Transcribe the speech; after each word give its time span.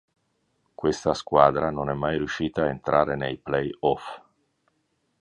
Questa 0.73 1.13
squadra 1.13 1.69
non 1.69 1.91
è 1.91 1.93
mai 1.93 2.17
riuscita 2.17 2.63
a 2.63 2.69
entrare 2.69 3.15
nei 3.15 3.37
play-off. 3.37 4.19